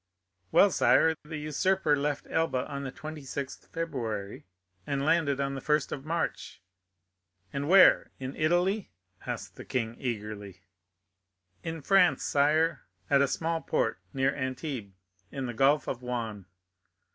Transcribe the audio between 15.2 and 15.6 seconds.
in the